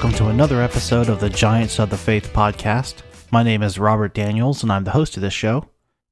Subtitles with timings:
[0.00, 3.02] Welcome to another episode of the Giants of the Faith podcast.
[3.30, 5.68] My name is Robert Daniels, and I'm the host of this show.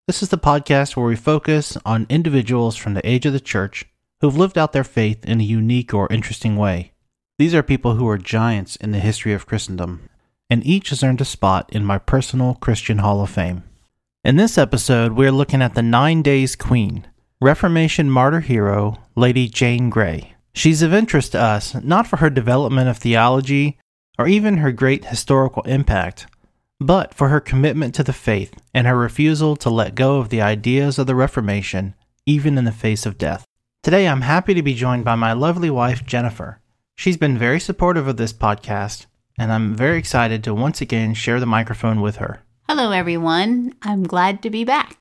[0.07, 3.87] This is the podcast where we focus on individuals from the age of the church
[4.21, 6.93] who've lived out their faith in a unique or interesting way.
[7.39, 10.11] These are people who are giants in the history of Christendom,
[10.51, 13.65] and each has earned a spot in my personal Christian Hall of Fame.
[14.23, 17.07] In this episode, we're looking at the Nine Days Queen,
[17.41, 20.35] Reformation martyr hero, Lady Jane Grey.
[20.53, 23.79] She's of interest to us not for her development of theology
[24.19, 26.27] or even her great historical impact,
[26.81, 30.41] but for her commitment to the faith and her refusal to let go of the
[30.41, 31.95] ideas of the Reformation,
[32.27, 33.45] even in the face of death.
[33.83, 36.61] Today, I'm happy to be joined by my lovely wife, Jennifer.
[36.97, 39.07] She's been very supportive of this podcast,
[39.39, 42.43] and I'm very excited to once again share the microphone with her.
[42.69, 43.73] Hello, everyone.
[43.83, 44.97] I'm glad to be back.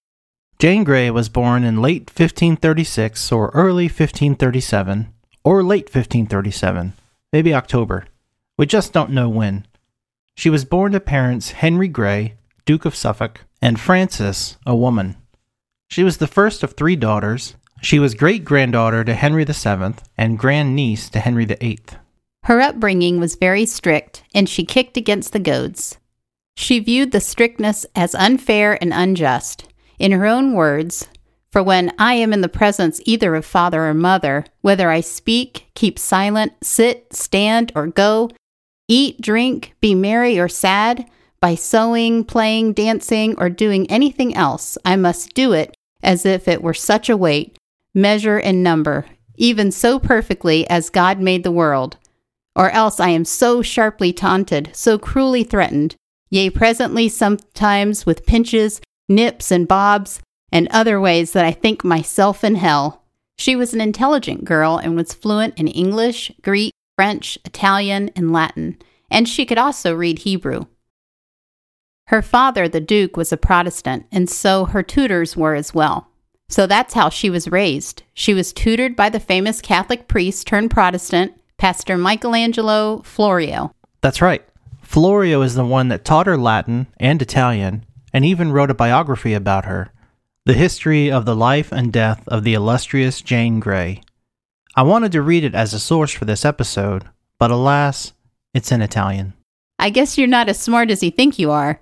[0.59, 5.13] Jane Grey was born in late 1536 or early 1537
[5.47, 6.91] or late 1537,
[7.31, 8.05] maybe October.
[8.57, 9.65] We just don't know when.
[10.35, 12.33] She was born to parents Henry Grey,
[12.65, 15.15] Duke of Suffolk, and Frances, a woman.
[15.87, 17.55] She was the first of three daughters.
[17.81, 21.79] She was great granddaughter to Henry VII and grandniece to Henry VIII.
[22.43, 25.97] Her upbringing was very strict, and she kicked against the goads.
[26.57, 29.63] She viewed the strictness as unfair and unjust.
[29.97, 31.07] In her own words,
[31.51, 35.67] for when I am in the presence either of father or mother, whether I speak,
[35.73, 38.29] keep silent, sit, stand, or go,
[38.87, 41.09] eat, drink, be merry or sad,
[41.39, 46.61] by sewing, playing, dancing, or doing anything else, I must do it as if it
[46.61, 47.57] were such a weight,
[47.93, 51.97] measure, and number, even so perfectly as God made the world.
[52.55, 55.95] Or else I am so sharply taunted, so cruelly threatened,
[56.29, 60.21] yea, presently sometimes with pinches, nips, and bobs,
[60.51, 63.03] and other ways that I think myself in hell.
[63.37, 68.77] She was an intelligent girl and was fluent in English, Greek, French, Italian, and Latin,
[69.11, 70.65] and she could also read Hebrew.
[72.07, 76.07] Her father, the Duke, was a Protestant, and so her tutors were as well.
[76.49, 78.03] So that's how she was raised.
[78.13, 83.71] She was tutored by the famous Catholic priest turned Protestant, Pastor Michelangelo Florio.
[84.01, 84.43] That's right.
[84.81, 89.33] Florio is the one that taught her Latin and Italian and even wrote a biography
[89.33, 89.91] about her
[90.47, 94.01] the history of the life and death of the illustrious Jane Grey.
[94.77, 97.03] I wanted to read it as a source for this episode,
[97.37, 98.13] but alas,
[98.53, 99.33] it's in Italian.
[99.77, 101.81] I guess you're not as smart as you think you are.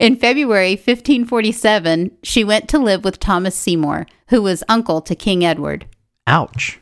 [0.00, 5.44] In February 1547, she went to live with Thomas Seymour, who was uncle to King
[5.44, 5.86] Edward.
[6.26, 6.80] Ouch.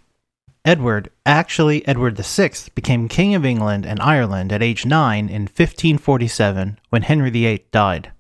[0.65, 6.81] Edward, actually Edward VI, became King of England and Ireland at age 9 in 1547
[6.89, 8.13] when Henry VIII died.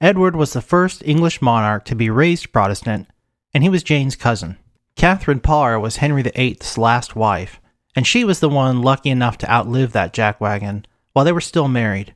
[0.00, 3.06] Edward was the first English monarch to be raised Protestant,
[3.52, 4.56] and he was Jane's cousin.
[4.96, 7.60] Catherine Parr was Henry VIII's last wife,
[7.94, 11.68] and she was the one lucky enough to outlive that jackwagon while they were still
[11.68, 12.14] married.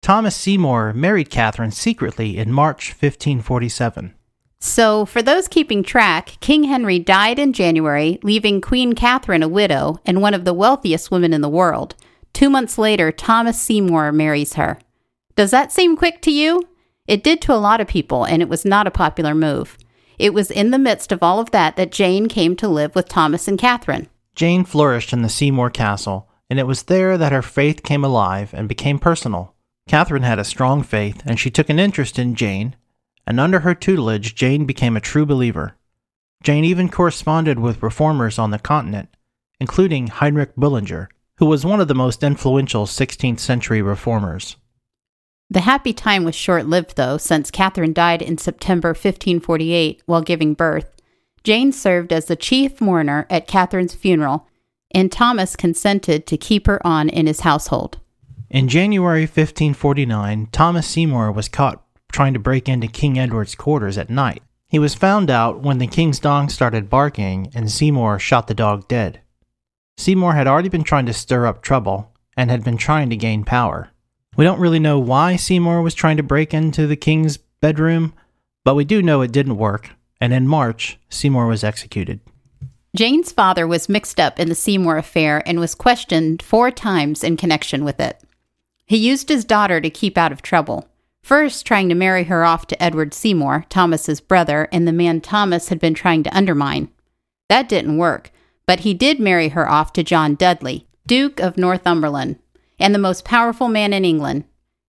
[0.00, 4.14] Thomas Seymour married Catherine secretly in March 1547.
[4.58, 10.00] So, for those keeping track, King Henry died in January, leaving Queen Catherine a widow
[10.06, 11.94] and one of the wealthiest women in the world.
[12.32, 14.78] Two months later, Thomas Seymour marries her.
[15.36, 16.68] Does that seem quick to you?
[17.12, 19.76] It did to a lot of people, and it was not a popular move.
[20.18, 23.06] It was in the midst of all of that that Jane came to live with
[23.06, 24.08] Thomas and Catherine.
[24.34, 28.54] Jane flourished in the Seymour Castle, and it was there that her faith came alive
[28.54, 29.54] and became personal.
[29.86, 32.76] Catherine had a strong faith, and she took an interest in Jane,
[33.26, 35.76] and under her tutelage, Jane became a true believer.
[36.42, 39.10] Jane even corresponded with reformers on the continent,
[39.60, 44.56] including Heinrich Bullinger, who was one of the most influential 16th century reformers.
[45.52, 50.54] The happy time was short lived, though, since Catherine died in September 1548 while giving
[50.54, 50.96] birth.
[51.44, 54.48] Jane served as the chief mourner at Catherine's funeral,
[54.94, 57.98] and Thomas consented to keep her on in his household.
[58.48, 64.08] In January 1549, Thomas Seymour was caught trying to break into King Edward's quarters at
[64.08, 64.42] night.
[64.68, 68.88] He was found out when the king's dog started barking and Seymour shot the dog
[68.88, 69.20] dead.
[69.98, 73.44] Seymour had already been trying to stir up trouble and had been trying to gain
[73.44, 73.91] power.
[74.34, 78.14] We don't really know why Seymour was trying to break into the king's bedroom,
[78.64, 79.90] but we do know it didn't work,
[80.22, 82.20] and in March, Seymour was executed.
[82.96, 87.36] Jane's father was mixed up in the Seymour affair and was questioned four times in
[87.36, 88.22] connection with it.
[88.86, 90.88] He used his daughter to keep out of trouble,
[91.22, 95.68] first trying to marry her off to Edward Seymour, Thomas's brother, and the man Thomas
[95.68, 96.88] had been trying to undermine.
[97.48, 98.30] That didn't work,
[98.66, 102.38] but he did marry her off to John Dudley, Duke of Northumberland,
[102.82, 104.44] and the most powerful man in England.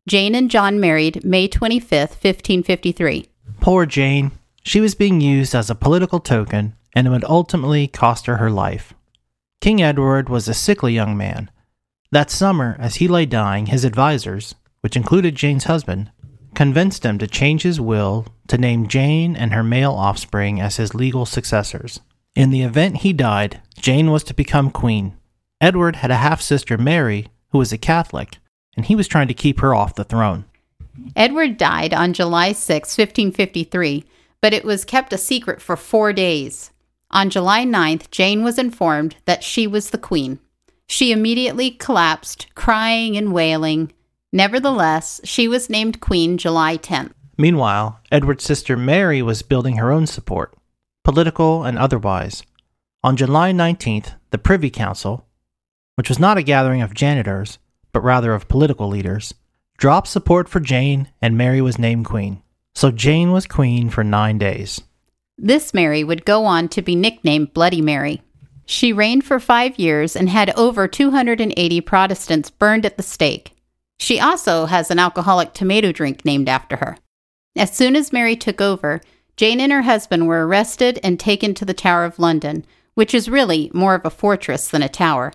[0.07, 3.27] Jane and John married May 25, 1553.
[3.61, 4.31] Poor Jane.
[4.63, 8.49] She was being used as a political token, and it would ultimately cost her her
[8.49, 8.93] life.
[9.61, 11.49] King Edward was a sickly young man.
[12.11, 16.11] That summer, as he lay dying, his advisers, which included Jane's husband,
[16.53, 20.93] convinced him to change his will to name Jane and her male offspring as his
[20.93, 22.01] legal successors.
[22.35, 25.15] In the event he died, Jane was to become queen.
[25.61, 28.39] Edward had a half sister, Mary, who was a Catholic,
[28.75, 30.43] and he was trying to keep her off the throne.
[31.15, 34.03] Edward died on July 6, 1553,
[34.41, 36.71] but it was kept a secret for four days.
[37.11, 40.39] On July 9th, Jane was informed that she was the queen.
[40.87, 43.93] She immediately collapsed, crying and wailing.
[44.31, 47.13] Nevertheless, she was named queen July 10th.
[47.37, 50.55] Meanwhile, Edward's sister Mary was building her own support,
[51.03, 52.41] political and otherwise.
[53.03, 55.27] On July 19th, the Privy Council,
[55.95, 57.59] which was not a gathering of janitors,
[57.91, 59.33] but rather of political leaders,
[59.77, 62.41] dropped support for Jane and Mary was named queen.
[62.75, 64.81] So Jane was queen for nine days.
[65.37, 68.21] This Mary would go on to be nicknamed Bloody Mary.
[68.65, 73.51] She reigned for five years and had over 280 Protestants burned at the stake.
[73.99, 76.97] She also has an alcoholic tomato drink named after her.
[77.55, 79.01] As soon as Mary took over,
[79.37, 83.29] Jane and her husband were arrested and taken to the Tower of London, which is
[83.29, 85.33] really more of a fortress than a tower.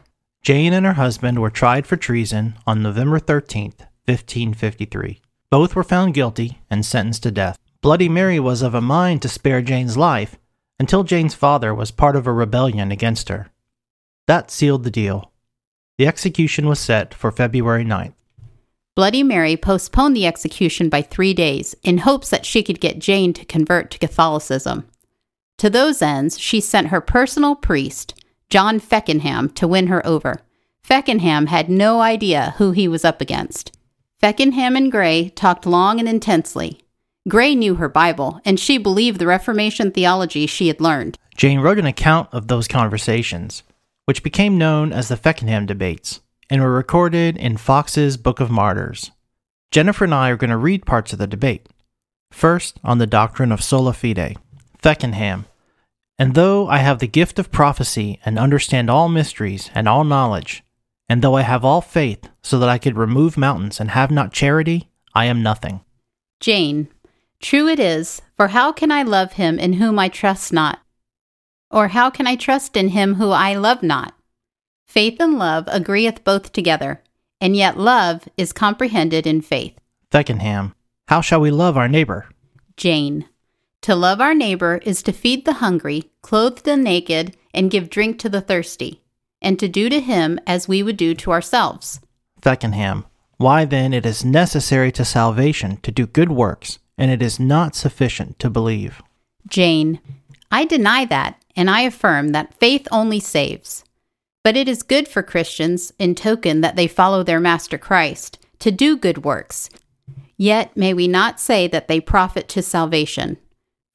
[0.49, 3.65] Jane and her husband were tried for treason on November 13,
[4.07, 5.21] 1553.
[5.51, 7.59] Both were found guilty and sentenced to death.
[7.83, 10.39] Bloody Mary was of a mind to spare Jane's life
[10.79, 13.51] until Jane's father was part of a rebellion against her.
[14.27, 15.33] That sealed the deal.
[15.99, 18.15] The execution was set for February 9th.
[18.97, 23.35] Bloody Mary postponed the execution by three days in hopes that she could get Jane
[23.35, 24.89] to convert to Catholicism.
[25.59, 28.15] To those ends, she sent her personal priest,
[28.51, 30.41] John Feckenham, to win her over.
[30.83, 33.77] Feckenham had no idea who he was up against.
[34.23, 36.81] Feckenham and Grey talked long and intensely.
[37.29, 41.19] Grey knew her Bible, and she believed the Reformation theology she had learned.
[41.37, 43.63] Jane wrote an account of those conversations,
[44.07, 49.11] which became known as the Feckenham debates, and were recorded in Foxe's Book of Martyrs.
[49.71, 51.69] Jennifer and I are going to read parts of the debate.
[52.31, 54.37] First, on the doctrine of sola fide.
[54.83, 55.45] Feckenham.
[56.19, 60.65] And though I have the gift of prophecy and understand all mysteries and all knowledge,
[61.09, 64.33] and though I have all faith so that I could remove mountains and have not
[64.33, 65.81] charity, I am nothing.
[66.41, 66.89] Jane,
[67.41, 70.81] True it is, for how can I love him in whom I trust not?
[71.71, 74.15] Or how can I trust in him who I love not?
[74.89, 77.03] Faith and love agreeth both together,
[77.41, 79.79] and yet love is comprehended in faith.
[80.11, 80.75] Feckenham.
[81.07, 82.29] How shall we love our neighbor?
[82.77, 83.27] Jane.
[83.83, 88.19] To love our neighbor is to feed the hungry, clothe the naked, and give drink
[88.21, 89.03] to the thirsty,
[89.41, 92.01] and to do to him as we would do to ourselves.
[92.41, 93.05] Feckenham.
[93.37, 97.77] Why then it is necessary to salvation to do good works and it is not
[97.77, 99.01] sufficient to believe.
[99.47, 100.01] Jane,
[100.51, 103.85] I deny that, and I affirm that faith only saves.
[104.43, 108.71] But it is good for Christians, in token that they follow their Master Christ, to
[108.71, 109.71] do good works.
[110.37, 113.39] Yet may we not say that they profit to salvation.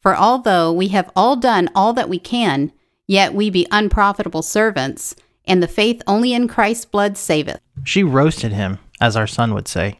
[0.03, 2.73] For although we have all done all that we can,
[3.07, 7.61] yet we be unprofitable servants, and the faith only in Christ's blood saveth.
[7.85, 9.99] She roasted him, as our son would say.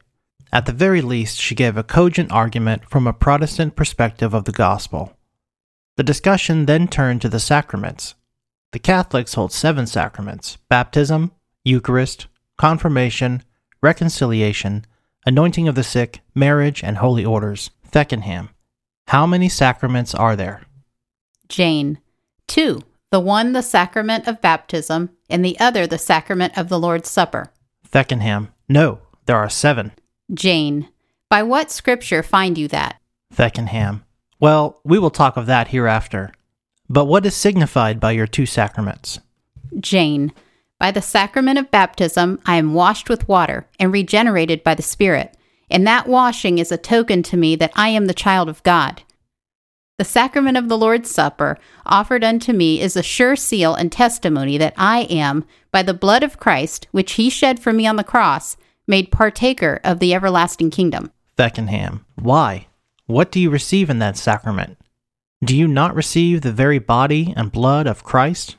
[0.52, 4.52] At the very least, she gave a cogent argument from a Protestant perspective of the
[4.52, 5.18] gospel.
[5.96, 8.16] The discussion then turned to the sacraments.
[8.72, 11.32] The Catholics hold seven sacraments baptism,
[11.64, 12.28] Eucharist,
[12.58, 13.42] confirmation,
[13.82, 14.86] reconciliation,
[15.26, 17.72] anointing of the sick, marriage, and holy orders.
[17.90, 18.50] Feckenham.
[19.08, 20.64] How many sacraments are there?
[21.50, 22.00] Jane.
[22.48, 22.82] Two.
[23.12, 27.52] The one, the sacrament of baptism, and the other, the sacrament of the Lord's Supper.
[27.88, 28.50] Feckenham.
[28.68, 29.92] No, there are seven.
[30.34, 30.90] Jane,
[31.30, 33.00] by what scripture find you that?
[33.32, 34.02] Feckenham.
[34.40, 36.32] Well, we will talk of that hereafter.
[36.90, 39.20] But what is signified by your two sacraments?
[39.80, 40.32] Jane,
[40.80, 45.38] by the sacrament of baptism, I am washed with water and regenerated by the Spirit,
[45.74, 49.02] and that washing is a token to me that I am the child of God.
[49.98, 54.58] The sacrament of the Lord's Supper, offered unto me, is a sure seal and testimony
[54.58, 58.04] that I am, by the blood of Christ, which he shed for me on the
[58.04, 58.56] cross,
[58.88, 61.12] made partaker of the everlasting kingdom.
[61.38, 62.68] Feckenham, why?
[63.06, 64.78] What do you receive in that sacrament?
[65.44, 68.58] Do you not receive the very body and blood of Christ?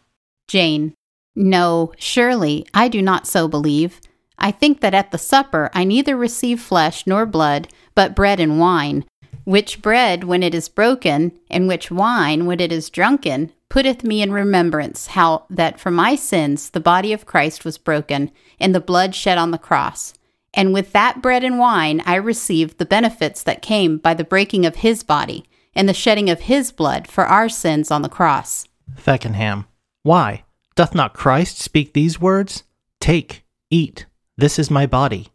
[0.49, 0.95] Jane,
[1.35, 4.01] no, surely I do not so believe.
[4.39, 8.59] I think that at the supper I neither receive flesh nor blood, but bread and
[8.59, 9.05] wine,
[9.45, 14.23] which bread, when it is broken, and which wine, when it is drunken, putteth me
[14.23, 18.81] in remembrance how that for my sins the body of Christ was broken, and the
[18.81, 20.15] blood shed on the cross.
[20.55, 24.65] And with that bread and wine I received the benefits that came by the breaking
[24.65, 28.67] of his body, and the shedding of his blood for our sins on the cross.
[28.97, 29.67] Feckenham.
[30.03, 30.45] Why?
[30.77, 32.63] Doth not Christ speak these words?
[33.01, 35.29] Take, eat, This is my body.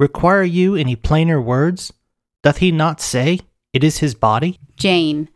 [0.00, 1.92] Require you any plainer words?
[2.42, 3.40] Doth he not say,
[3.72, 4.58] It is his body?
[4.76, 5.28] Jane,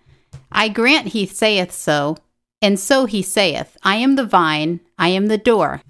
[0.50, 2.16] I grant he saith so,
[2.60, 5.82] and so he saith, I am the vine, I am the door.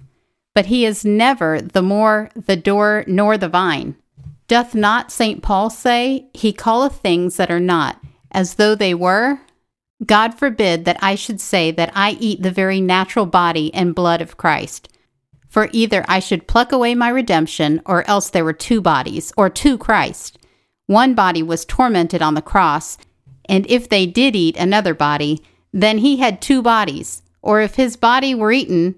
[0.53, 3.95] But he is never the more the door nor the vine.
[4.47, 5.41] Doth not St.
[5.41, 7.99] Paul say, He calleth things that are not,
[8.31, 9.39] as though they were?
[10.05, 14.21] God forbid that I should say that I eat the very natural body and blood
[14.21, 14.89] of Christ.
[15.53, 19.51] For either I should pluck away my redemption, or else there were two bodies, or
[19.51, 20.39] two Christ.
[20.87, 22.97] One body was tormented on the cross,
[23.47, 27.21] and if they did eat another body, then he had two bodies.
[27.43, 28.95] Or if his body were eaten,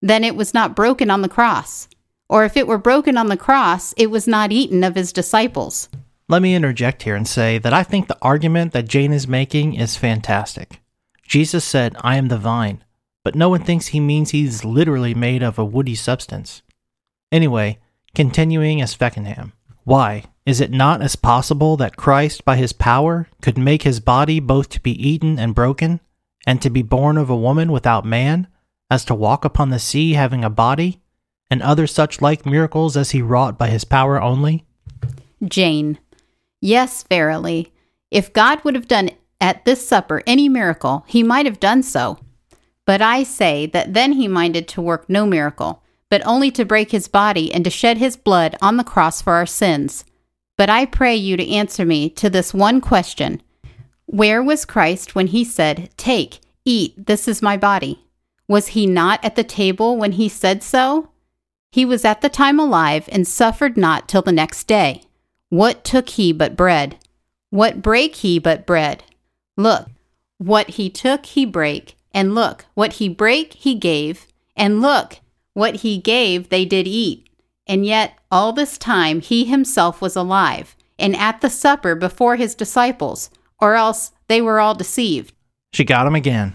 [0.00, 1.88] then it was not broken on the cross.
[2.26, 5.90] Or if it were broken on the cross, it was not eaten of his disciples.
[6.26, 9.74] Let me interject here and say that I think the argument that Jane is making
[9.74, 10.80] is fantastic.
[11.22, 12.82] Jesus said, I am the vine,
[13.28, 16.62] but no one thinks he means he's literally made of a woody substance.
[17.30, 17.78] Anyway,
[18.14, 19.52] continuing as Feckenham.
[19.84, 24.40] Why, is it not as possible that Christ, by his power, could make his body
[24.40, 26.00] both to be eaten and broken,
[26.46, 28.46] and to be born of a woman without man,
[28.90, 31.02] as to walk upon the sea having a body,
[31.50, 34.64] and other such like miracles as he wrought by his power only?
[35.44, 35.98] Jane.
[36.62, 37.74] Yes, verily.
[38.10, 42.20] If God would have done at this supper any miracle, he might have done so.
[42.88, 46.90] But I say that then he minded to work no miracle, but only to break
[46.90, 50.06] his body and to shed his blood on the cross for our sins.
[50.56, 53.42] But I pray you to answer me to this one question
[54.06, 58.06] Where was Christ when he said, Take, eat, this is my body?
[58.48, 61.10] Was he not at the table when he said so?
[61.70, 65.02] He was at the time alive and suffered not till the next day.
[65.50, 66.96] What took he but bread?
[67.50, 69.04] What brake he but bread?
[69.58, 69.88] Look,
[70.38, 75.20] what he took he brake, and look, what he brake he gave, and look,
[75.54, 77.28] what he gave they did eat.
[77.66, 82.54] And yet all this time he himself was alive, and at the supper before his
[82.54, 85.34] disciples, or else they were all deceived.
[85.72, 86.54] She got him again.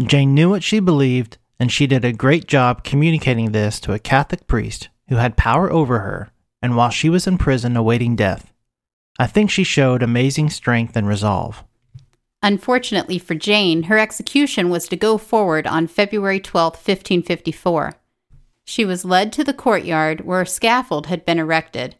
[0.00, 3.98] Jane knew what she believed, and she did a great job communicating this to a
[3.98, 6.30] Catholic priest who had power over her
[6.62, 8.52] and while she was in prison awaiting death.
[9.18, 11.64] I think she showed amazing strength and resolve.
[12.42, 17.94] Unfortunately for Jane, her execution was to go forward on February 12, 1554.
[18.64, 21.96] She was led to the courtyard where a scaffold had been erected.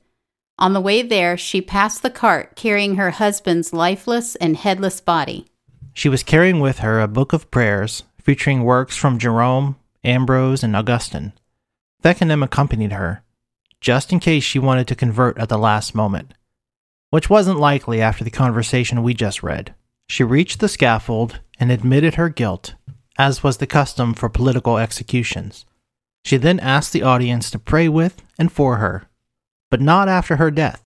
[0.58, 5.46] On the way there, she passed the cart carrying her husband's lifeless and headless body.
[5.92, 10.76] She was carrying with her a book of prayers featuring works from Jerome, Ambrose, and
[10.76, 11.32] Augustine.
[12.02, 13.22] Feckenham accompanied her,
[13.80, 16.34] just in case she wanted to convert at the last moment,
[17.10, 19.74] which wasn't likely after the conversation we just read.
[20.08, 22.74] She reached the scaffold and admitted her guilt,
[23.18, 25.66] as was the custom for political executions.
[26.24, 29.08] She then asked the audience to pray with and for her,
[29.70, 30.82] but not after her death,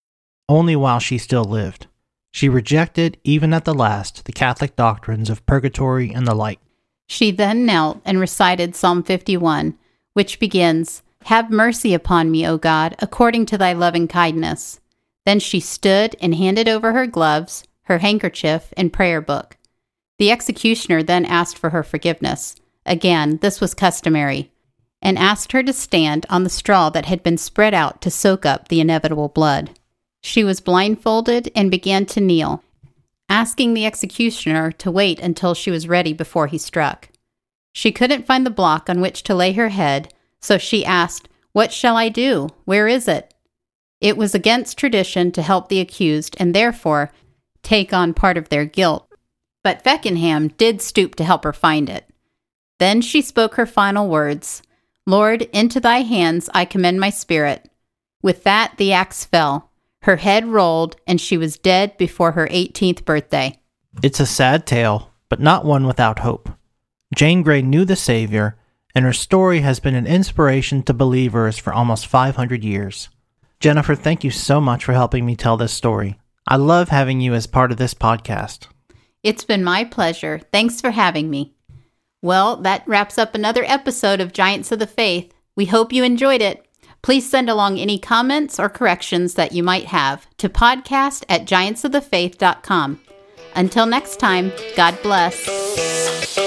[0.48, 1.86] only while she still lived.
[2.32, 6.58] She rejected, even at the last, the Catholic doctrines of purgatory and the like.
[7.06, 9.76] She then knelt and recited Psalm 51,
[10.14, 14.80] which begins, have mercy upon me, O God, according to thy loving kindness.
[15.26, 19.56] Then she stood and handed over her gloves, her handkerchief, and prayer book.
[20.18, 22.56] The executioner then asked for her forgiveness.
[22.86, 24.52] Again, this was customary,
[25.00, 28.46] and asked her to stand on the straw that had been spread out to soak
[28.46, 29.70] up the inevitable blood.
[30.22, 32.62] She was blindfolded and began to kneel,
[33.28, 37.08] asking the executioner to wait until she was ready before he struck.
[37.72, 41.72] She couldn't find the block on which to lay her head, so she asked, What
[41.72, 42.50] shall I do?
[42.64, 43.34] Where is it?
[44.00, 47.12] It was against tradition to help the accused and therefore
[47.62, 49.08] take on part of their guilt,
[49.62, 52.08] but Feckenham did stoop to help her find it.
[52.78, 54.62] Then she spoke her final words
[55.04, 57.68] Lord, into thy hands I commend my spirit.
[58.22, 59.70] With that, the axe fell.
[60.02, 63.58] Her head rolled, and she was dead before her 18th birthday.
[64.02, 66.50] It's a sad tale, but not one without hope.
[67.14, 68.56] Jane Grey knew the Savior
[68.94, 73.08] and her story has been an inspiration to believers for almost 500 years.
[73.60, 76.18] Jennifer, thank you so much for helping me tell this story.
[76.46, 78.66] I love having you as part of this podcast.
[79.22, 80.40] It's been my pleasure.
[80.52, 81.54] Thanks for having me.
[82.20, 85.32] Well, that wraps up another episode of Giants of the Faith.
[85.56, 86.66] We hope you enjoyed it.
[87.02, 93.00] Please send along any comments or corrections that you might have to podcast at giantsofthefaith.com.
[93.54, 96.41] Until next time, God bless.